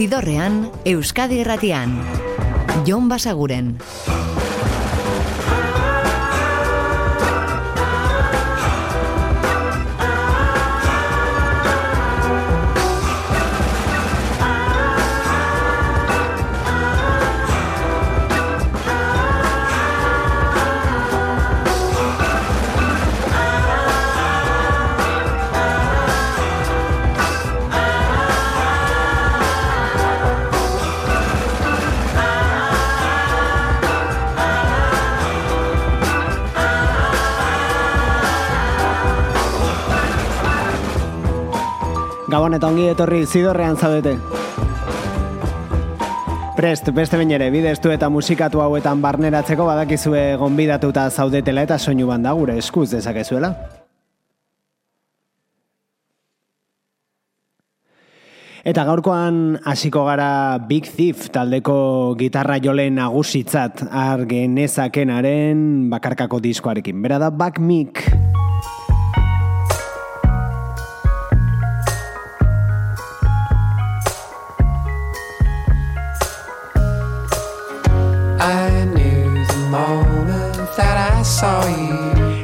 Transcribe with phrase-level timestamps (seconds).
[0.00, 1.92] Zidorrean, Euskadi Erratian.
[2.88, 3.74] Jon Basaguren.
[42.40, 44.14] Gabon eta ongi etorri zidorrean zaudete.
[46.56, 52.32] Prest, beste bain ere, bideztu eta musikatu hauetan barneratzeko badakizue gonbidatuta zaudetela eta soinu banda
[52.38, 53.52] gure eskuz dezakezuela.
[58.64, 67.04] Eta gaurkoan hasiko gara Big Thief taldeko gitarra jole nagusitzat argenezakenaren bakarkako diskoarekin.
[67.04, 68.00] Bera da Back Mick.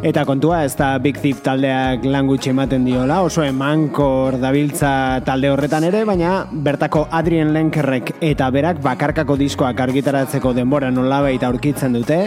[0.06, 4.90] Eta kontua ez da Big Thief taldeak lan gutxi ematen diola, oso emankor dabiltza
[5.26, 11.98] talde horretan ere, baina bertako Adrien Lenkerrek eta berak bakarkako diskoak argitaratzeko denbora nolabait aurkitzen
[11.98, 12.20] dute,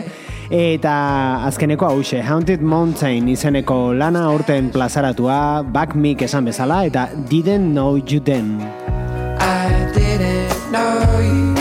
[0.51, 0.95] eta
[1.47, 7.95] azkeneko hause, Haunted Mountain izeneko lana urten plazaratua, Back Mick esan bezala, eta Didn't Know
[7.95, 8.57] You Then.
[9.39, 11.58] I didn't know you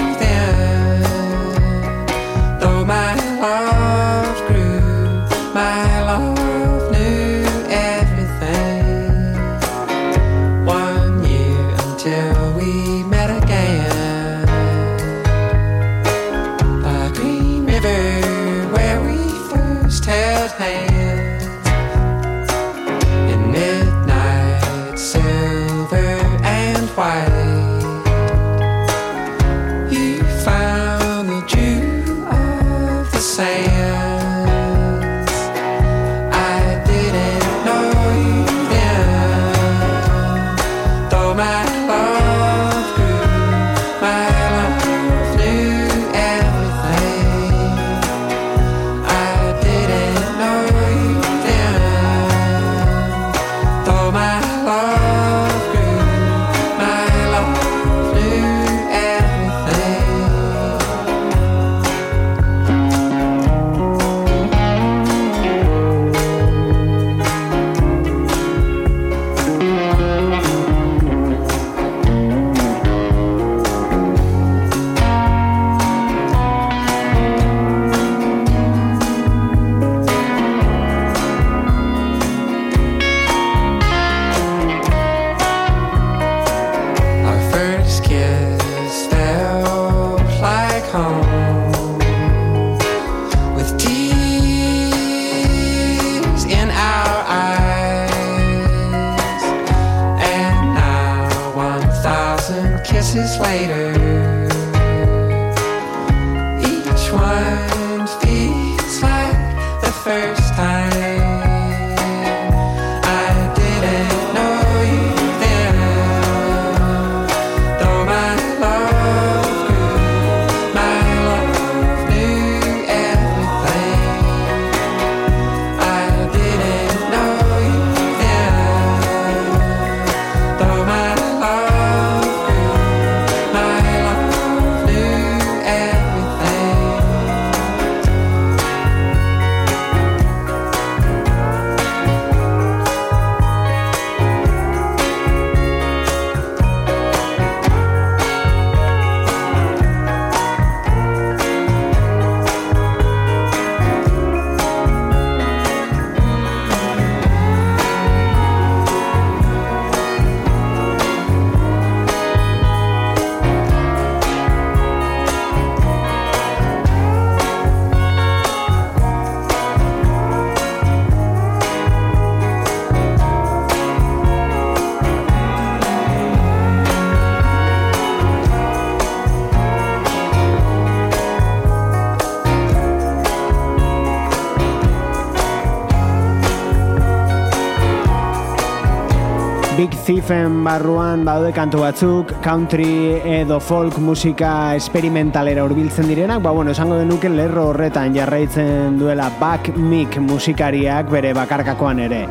[189.79, 196.73] Big Thiefen barruan badaude kantu batzuk, country edo folk musika esperimentalera hurbiltzen direnak, ba bueno,
[196.75, 202.25] esango denuke lerro horretan jarraitzen duela back mic musikariak bere bakarkakoan ere.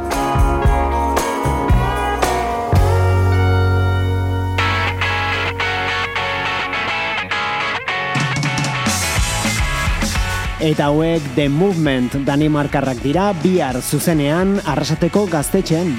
[10.60, 15.96] Eta hauek The Movement Danimarkarrak dira bihar zuzenean arrasateko gaztetxean.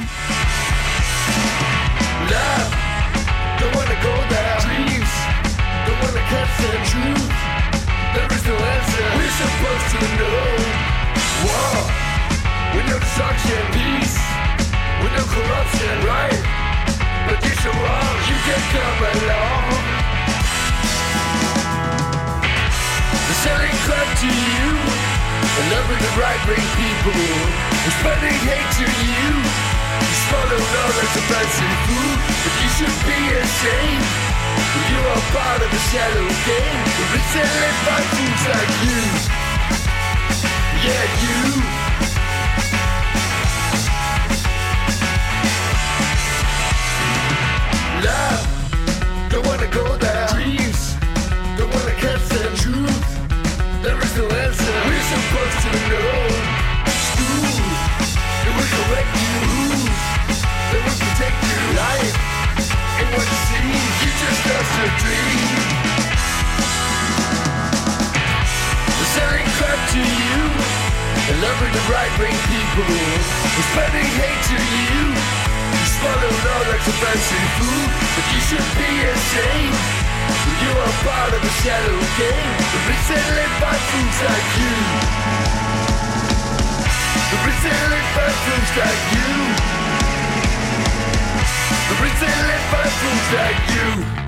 [13.48, 14.16] Destruction, peace,
[15.02, 16.40] with no corruption, right?
[17.26, 19.64] But this are wrong, you can come along.
[23.08, 24.68] The selling crap to you,
[25.40, 27.24] and loving the right brain people,
[27.72, 29.24] and spreading hate to you.
[29.98, 34.08] You swallow all that's offensive food, but you should be ashamed.
[34.88, 36.82] You are part of the shallow game,
[37.16, 39.00] it's selling by fools like you.
[40.84, 41.87] Yeah, you.
[48.00, 49.84] Don't wanna go.
[50.32, 50.94] Dreams.
[51.58, 53.02] Don't wanna catch the truth.
[53.82, 54.72] There is no answer.
[54.86, 56.12] We're supposed to know.
[57.08, 57.58] School.
[58.54, 59.38] Will correct you.
[60.72, 61.58] Will protect you.
[61.82, 62.28] Life
[63.14, 63.28] what
[64.02, 64.40] you just
[65.02, 65.40] dream.
[69.14, 70.38] Selling crap to you.
[71.28, 72.94] And loving the right brain people.
[73.70, 75.47] Spreading hate to you
[75.98, 79.98] swallowed all some fancy food But you should be ashamed
[80.62, 82.54] You are part of the shadow game.
[82.74, 84.74] Represented by fools like you.
[87.32, 89.30] Represented by fools like you.
[91.90, 94.27] Represented by fools like you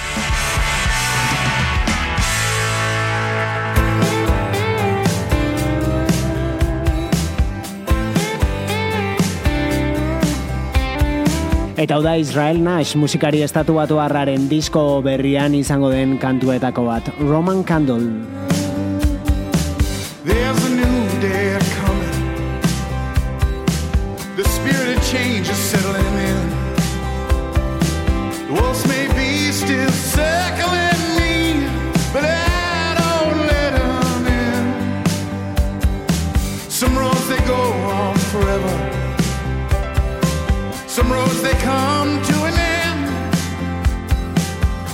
[11.81, 17.09] Eta hau da Israel Nash musikari estatu batu harraren disko berrian izango den kantuetako bat.
[17.17, 18.50] Roman Candle.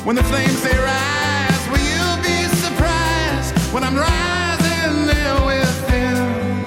[0.08, 6.64] When the flames they rise, will you be surprised when I'm rising there with them?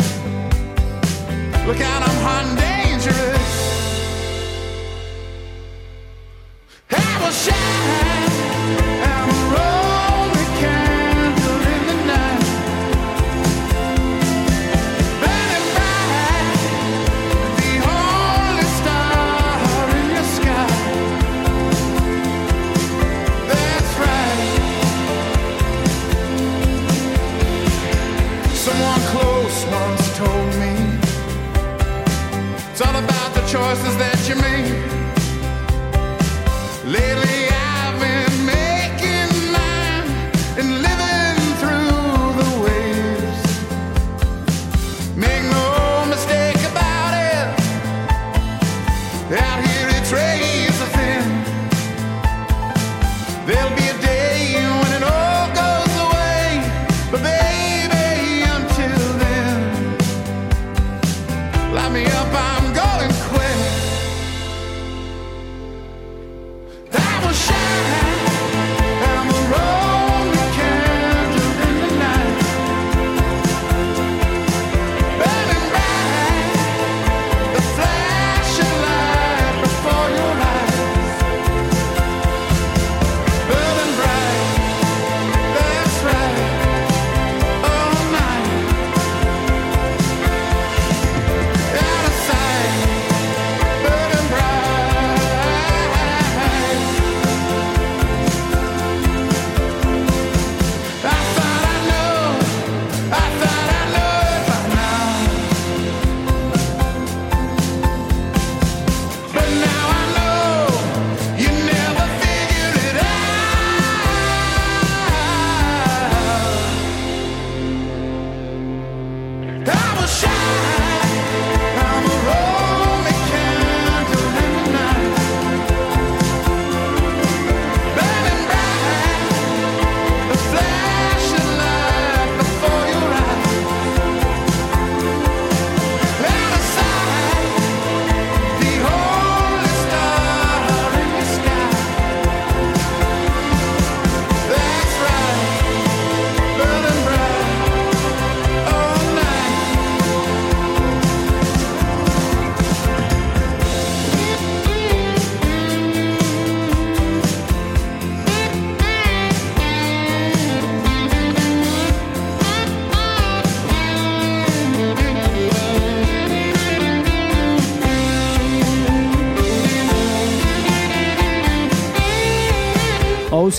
[1.67, 2.60] Look out, I'm hot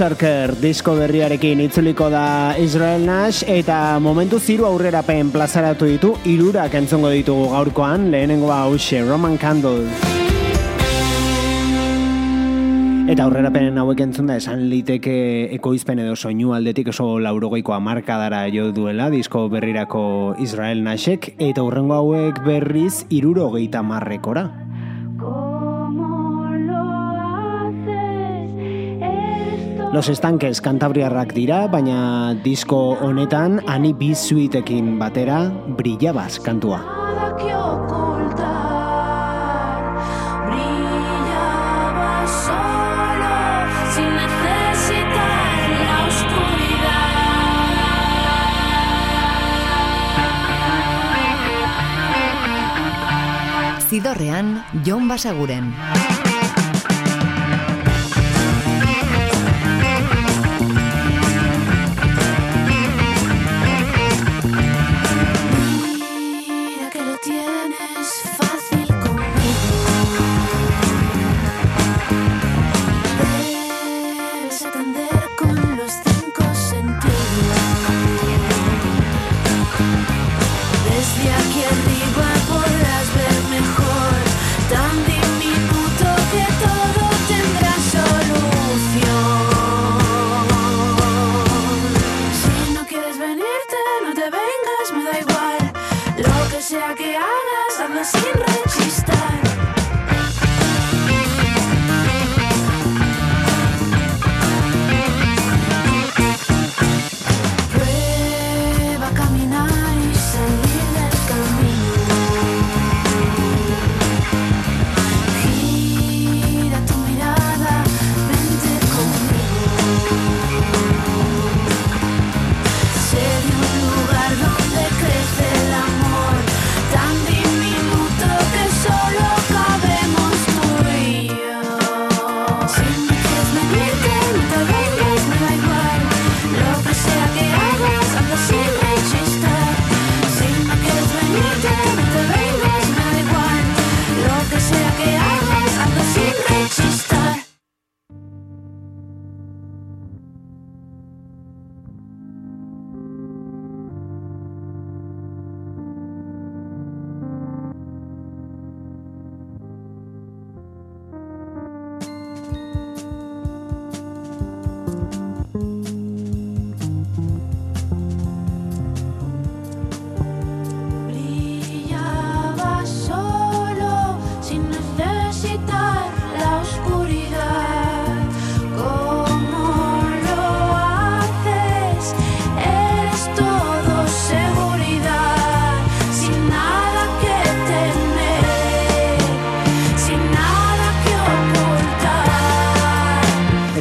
[0.02, 7.12] Ozarker disko berriarekin itzuliko da Israel Nash eta momentu ziru aurrerapen plazaratu ditu irurak entzongo
[7.14, 9.86] ditugu gaurkoan lehenengo hause Roman Candle
[13.14, 15.14] Eta aurrerapen hauek entzun da esan liteke
[15.60, 22.00] ekoizpen edo soinu aldetik oso laurogeikoa markadara jo duela disko berrirako Israel Nashek eta hurrengo
[22.02, 24.50] hauek berriz irurogeita marrekora.
[29.92, 36.80] Los estanques kantabriarrak dira, baina disko honetan ani bizuitekin batera brillabaz kantua.
[53.92, 55.76] Zidorrean, Jon Basaguren.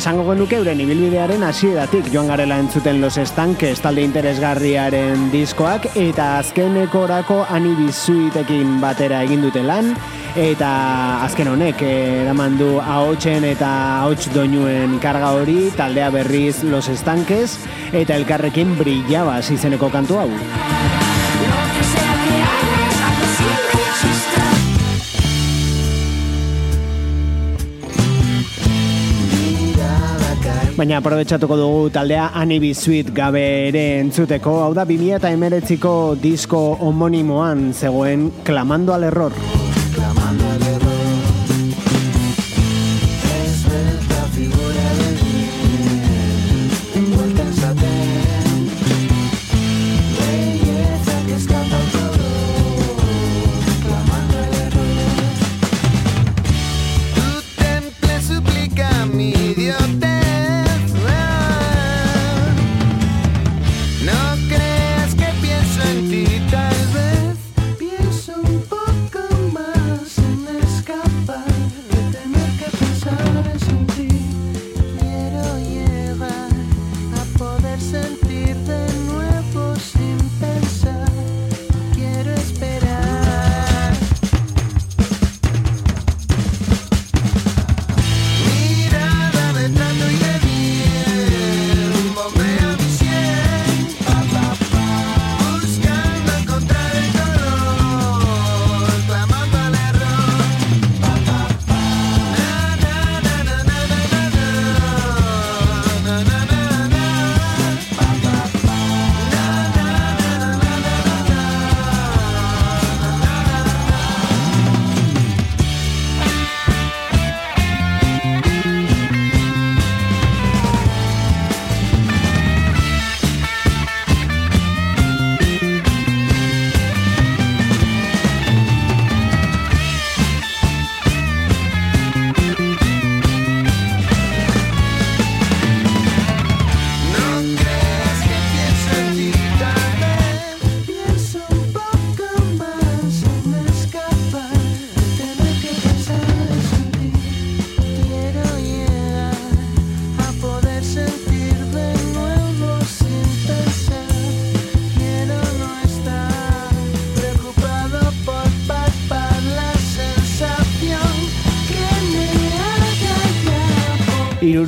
[0.00, 8.80] Genuke euren ibilbidearen hasieratik joan garela entzuten los estankes talde interesgarriaren diskoak eta azkenekorako anibizuitekin
[8.80, 9.92] batera egin dute lan
[10.37, 10.71] eta
[11.26, 17.59] azken honek eraman du ahotsen eta ahots doinuen karga hori taldea berriz los estankes
[17.92, 20.79] eta elkarrekin brillabaz izeneko kantu hau.
[30.80, 35.94] Baina aprobetsatuko dugu taldea Anibi Sweet gabe ere entzuteko, hau da 2000 eta emeretziko
[36.25, 39.60] disko homonimoan zegoen Klamando al Error.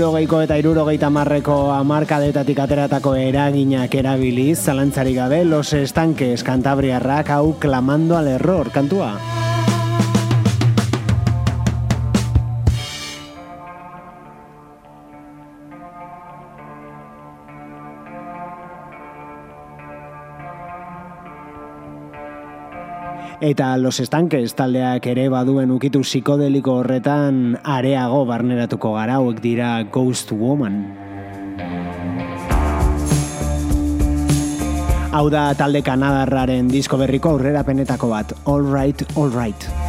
[0.03, 8.19] Irurogeiko eta irurogeita marreko amarkadetatik ateratako eraginak erabiliz, zalantzarik gabe, los estanques kantabriarrak hau klamando
[8.19, 9.32] al error, kantua.
[23.42, 30.31] Eta Los Estanques taldeak ere baduen ukitu psikodeliko horretan areago barneratuko gara hauek dira Ghost
[30.31, 30.78] Woman.
[35.11, 39.82] Hau da talde kanadarraren disko berriko aurrera penetako bat, All Right, All Right.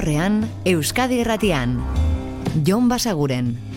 [0.00, 1.74] Zidorrean, Euskadi Erratian.
[2.64, 3.69] Jon Basaguren.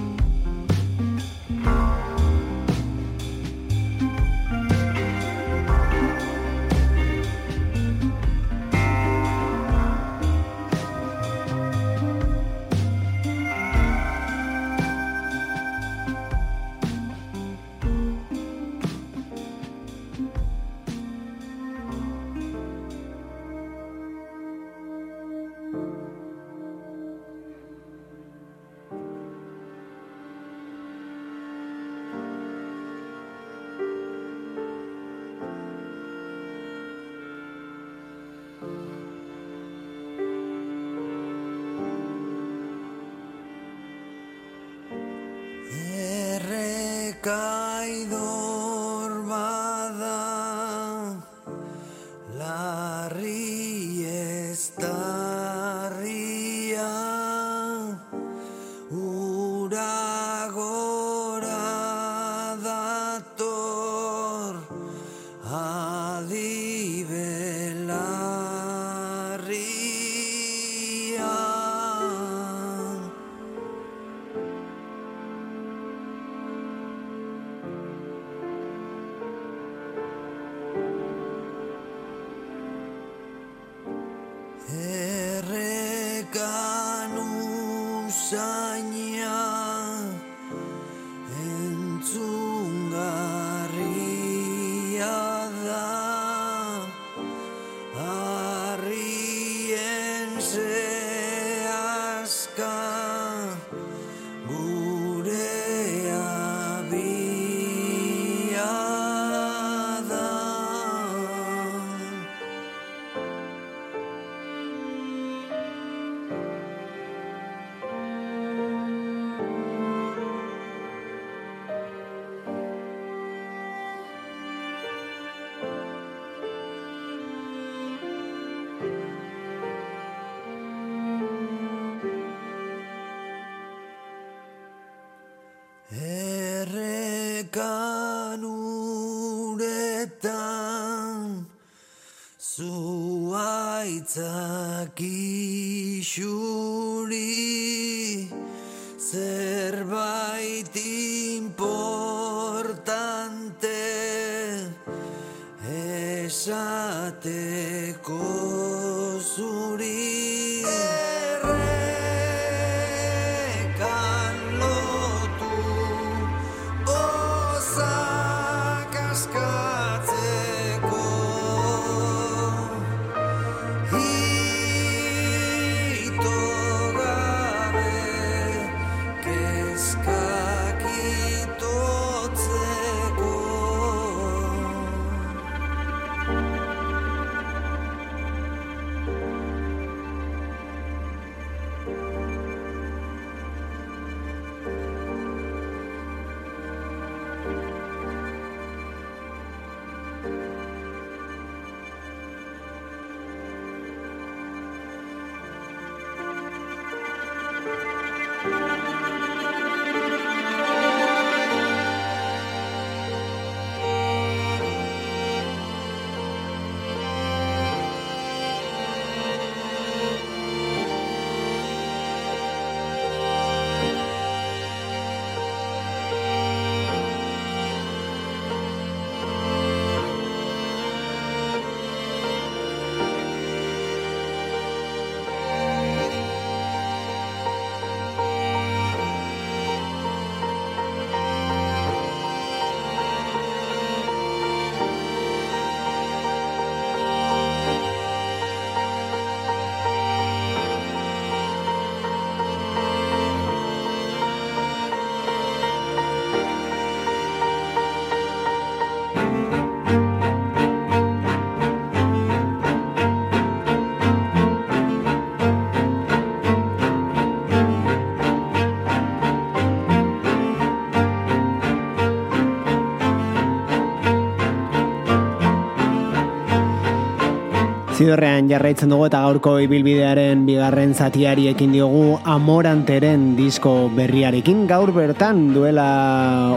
[278.03, 285.39] Zidorrean jarraitzen dugu eta gaurko ibilbidearen bigarren zatiari ekin diogu amoranteren disko berriarekin gaur bertan
[285.55, 285.85] duela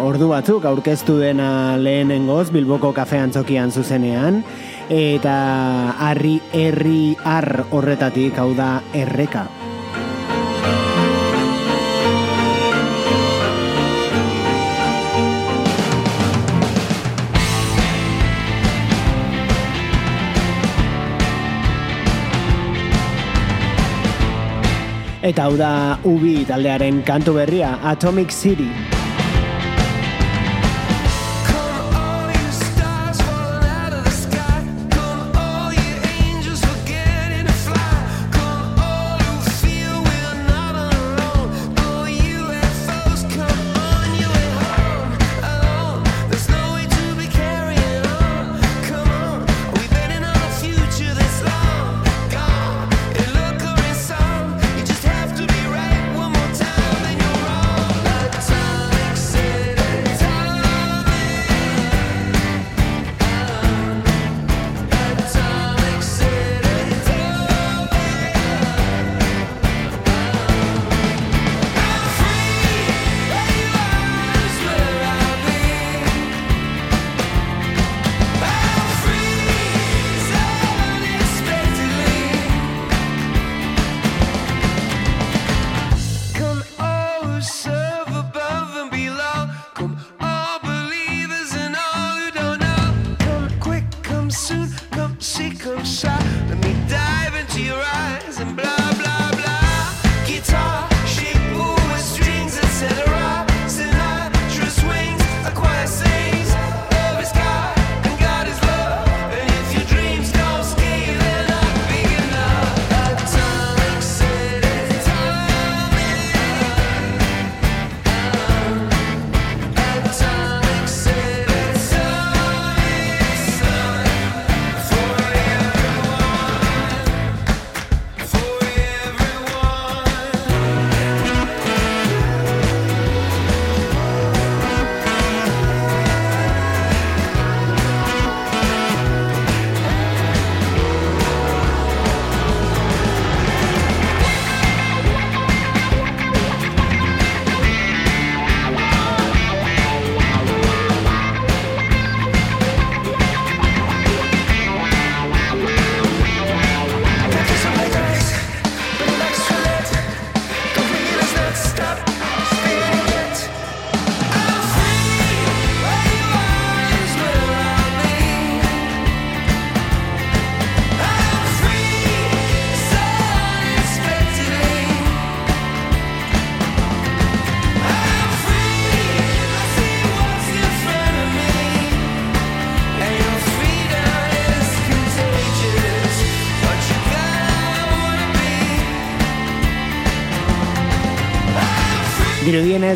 [0.09, 4.41] ordu batzuk aurkeztu dena lehenengoz Bilboko kafean txokian zuzenean
[4.91, 5.37] eta
[6.09, 8.73] harri herri ar horretatik hau da
[9.05, 9.47] erreka.
[25.27, 25.71] Eta hau da
[26.07, 28.96] Ubi taldearen kantu berria Atomic City.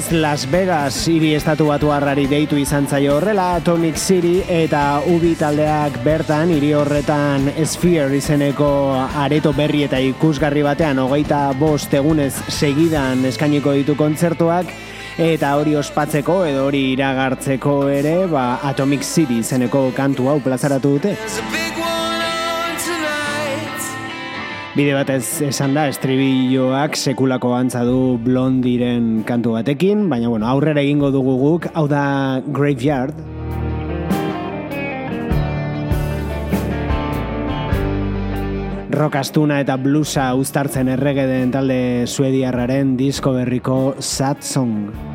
[0.00, 5.34] Dirudienez Las Vegas hiri estatu batu harrari deitu izan zaio horrela Atomic City eta Ubi
[5.36, 13.24] taldeak bertan hiri horretan Sphere izeneko areto berri eta ikusgarri batean hogeita bost egunez segidan
[13.28, 14.72] eskainiko ditu kontzertuak
[15.18, 21.69] eta hori ospatzeko edo hori iragartzeko ere ba, Atomic City izeneko kantu hau plazaratu dute.
[24.80, 31.10] Bide batez esan da, estribilloak sekulako antza du blondiren kantu batekin, baina bueno, aurrera egingo
[31.12, 33.12] dugu guk, hau da Graveyard.
[38.96, 45.09] Rockastuna eta bluesa uztartzen errege den talde suediarraren disko berriko Sad Song.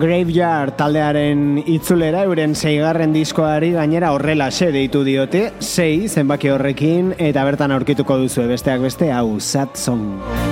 [0.00, 7.44] Graveyard taldearen itzulera euren zeigarren diskoari gainera horrela se deitu diote, sei zenbaki horrekin eta
[7.44, 10.49] bertan aurkituko duzu besteak beste hau Sad Song.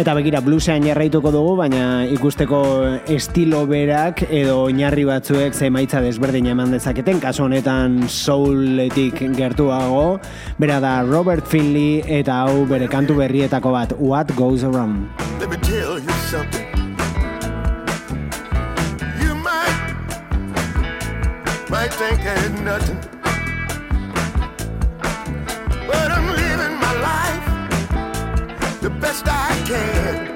[0.00, 2.60] Eta begira bluesean jarraituko dugu, baina ikusteko
[3.12, 10.16] estilo berak edo oinarri batzuek zemaitza desberdin eman dezaketen, kasu honetan souletik gertuago,
[10.56, 15.12] bera da Robert Finley eta hau bere kantu berrietako bat, What Goes Around.
[15.38, 16.64] Let me tell you something.
[21.68, 23.19] Might, think ain't nothing.
[29.70, 30.29] can.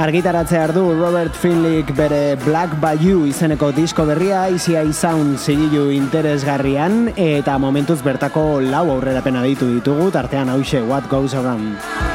[0.00, 7.58] Argitaratzea ardu Robert Finlick bere Black Bayou izeneko disko berria Eye Sound zigilu interesgarrian eta
[7.60, 12.09] momentuz bertako lau aurrerapena ditu ditugu tartean hause What Goes Around.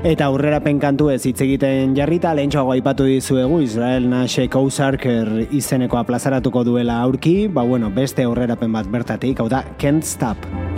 [0.00, 6.00] Eta aurrera penkantu ez hitz egiten jarrita, lehen txago aipatu dizuegu, Israel Nashek Ozarker izeneko
[6.00, 10.69] aplazaratuko duela aurki, ba bueno, beste aurrera bat bertatik, hau da, Can't Stop.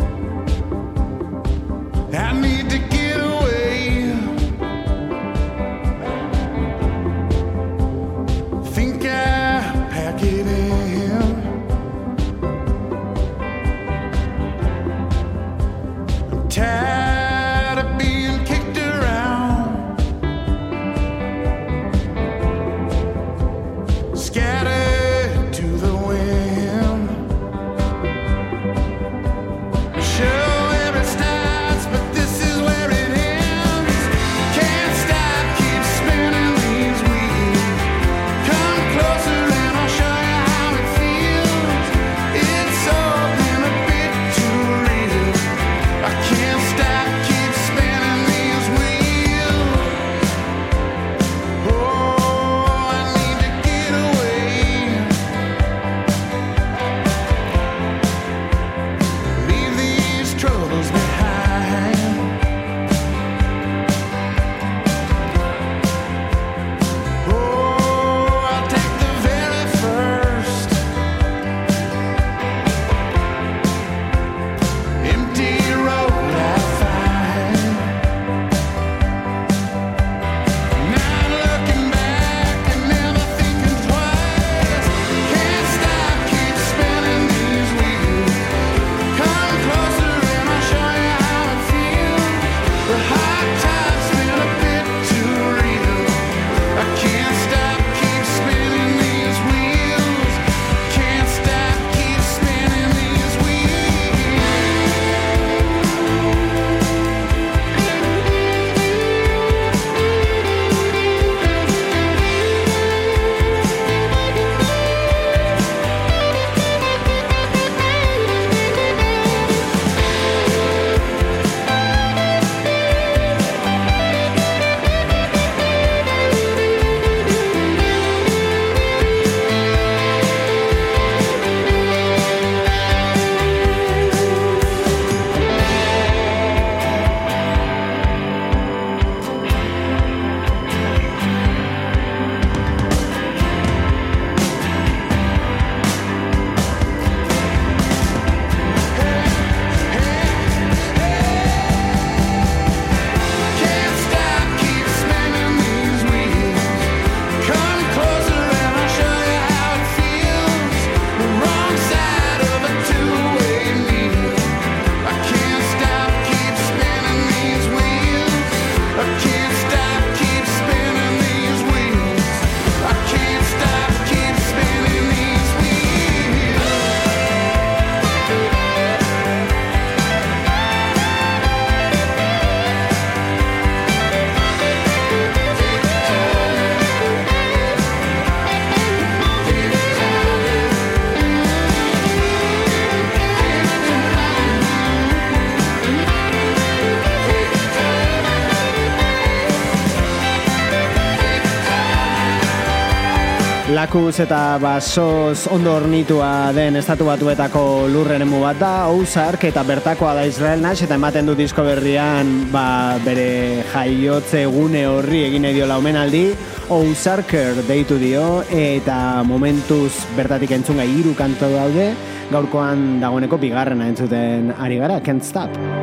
[203.83, 210.12] Lakuz eta basoz ondo ornitua den estatu batuetako lurren emu bat da, Ouzark eta bertakoa
[210.14, 215.66] da Israel Nash eta ematen du disko berrian ba, bere jaiotze gune horri egin edio
[215.66, 216.28] laumen aldi,
[216.70, 221.91] Ouzarker deitu dio eta momentuz bertatik entzunga hiru kanto daude,
[222.30, 225.82] gaurkoan dagoeneko bigarrena entzuten ari gara, Can't Stop.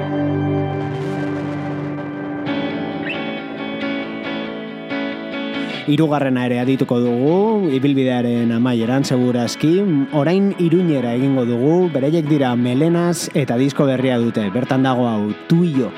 [5.90, 9.74] Hirugarrena ere adituko dugu, ibilbidearen amaieran segurazki,
[10.14, 15.90] orain iruñera egingo dugu, bereiek dira melenas eta disko berria dute, bertan dago hau, tuio.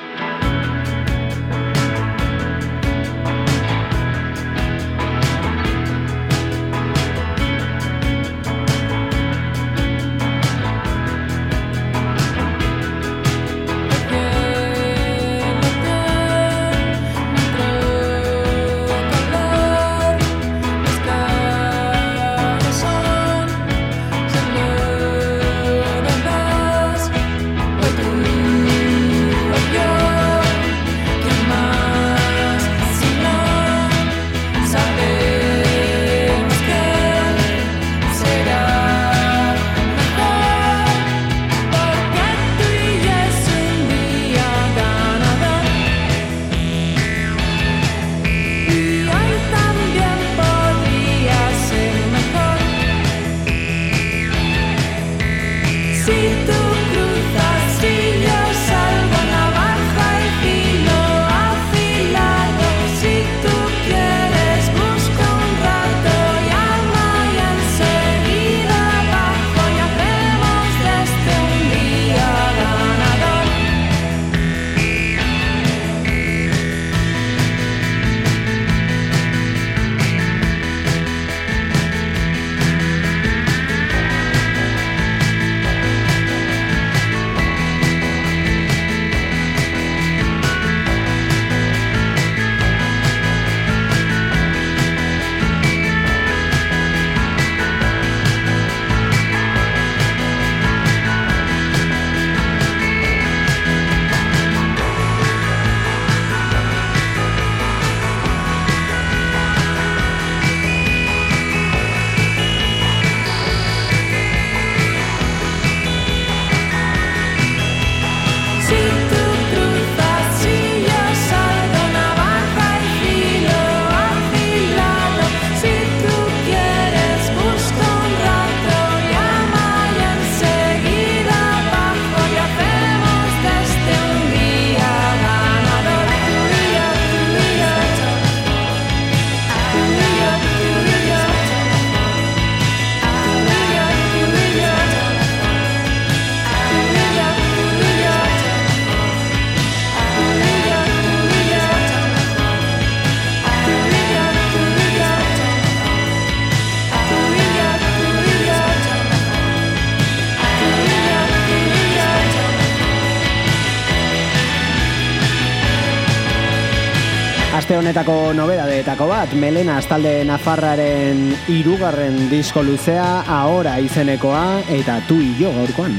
[167.72, 175.32] Aste honetako nobedadeetako bat, Melena talde Nafarraren irugarren disko luzea, ahora izenekoa, eta tu i
[175.40, 175.96] jo gaurkoan.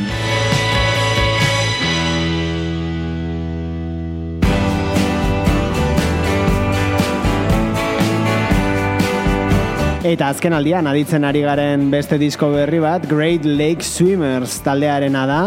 [10.03, 15.37] Eta azken aldian aditzen ari garen beste disko berri bat Great Lake Swimmers taldearena da.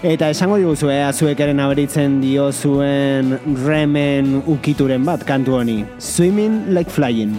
[0.00, 3.36] Eta esango diguzu ea zuekeren aberitzen dio zuen
[3.66, 5.82] remen ukituren bat kantu honi.
[6.00, 7.36] Swimming Like Flying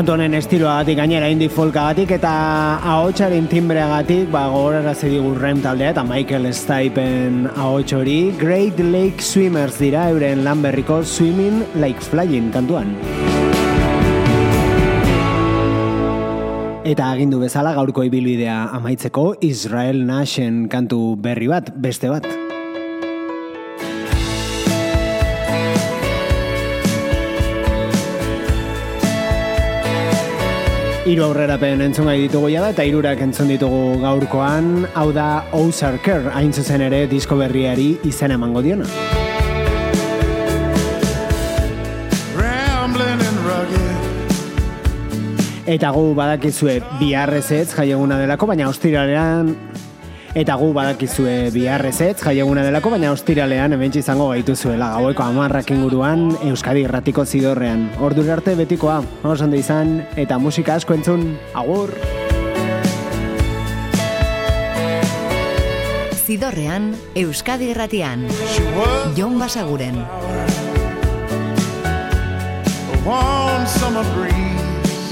[0.00, 2.30] kantu honen estiloagatik gainera indie folkagatik eta
[2.88, 9.76] ahotsaren timbreagatik ba gogorara digu rem taldea eta Michael Stipen ahots hori Great Lake Swimmers
[9.76, 12.96] dira euren lan berriko Swimming Like Flying kantuan.
[16.82, 22.24] Eta agindu bezala gaurko ibilbidea amaitzeko Israel Nashen kantu berri bat, beste bat.
[31.10, 36.28] Hiru aurrerapen entzun gai ditugu ja da eta hirurak entzun ditugu gaurkoan, hau da Ozarker,
[36.30, 38.86] hain zuzen ere disko berriari izen emango diona.
[45.66, 49.50] Eta gu badakizue biharrezetz jaieguna delako, baina ostiralean
[50.34, 56.30] Eta gu badakizue biharrezetz, jaieguna delako, baina ostiralean hemen izango gaitu zuela, gaueko amarrak inguruan
[56.46, 57.88] Euskadi Irratiko zidorrean.
[57.98, 61.94] Ordu arte betikoa, oso izan, eta musika asko entzun, agur!
[66.26, 68.28] Zidorrean, Euskadi Irratian,
[69.16, 70.04] Jon Basaguren.
[73.04, 75.10] warm summer breeze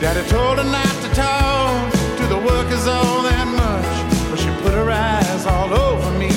[0.00, 3.81] Daddy told her not to talk to the workers all that much
[4.90, 6.32] eyes all over me.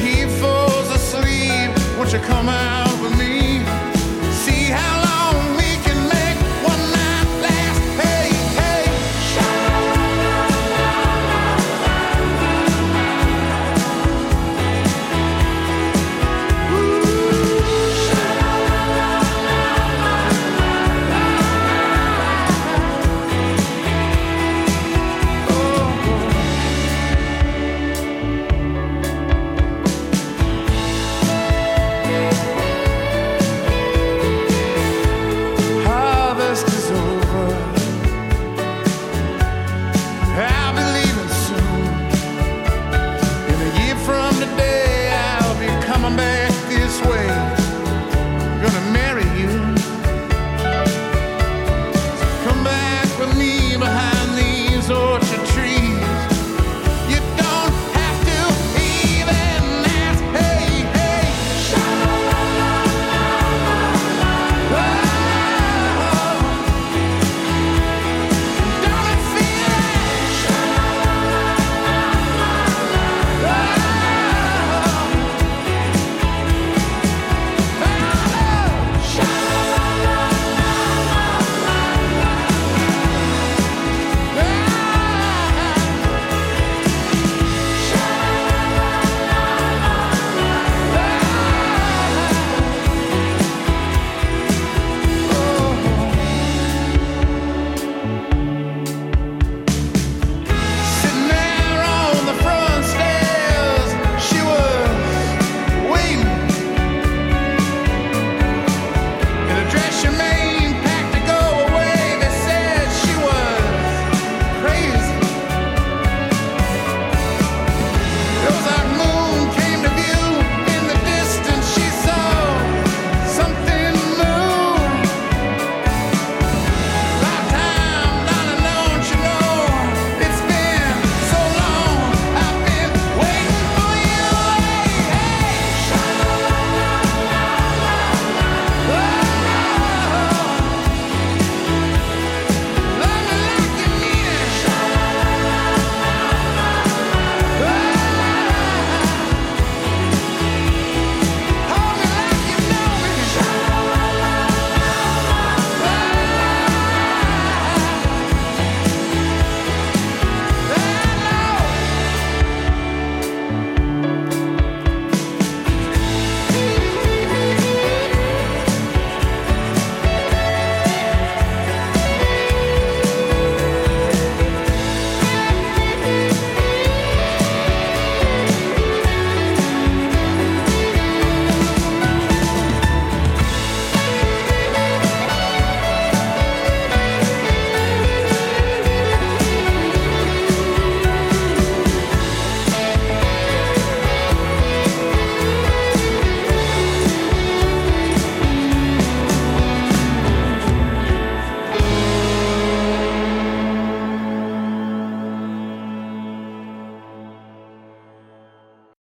[0.00, 2.91] He falls asleep, won't you come out?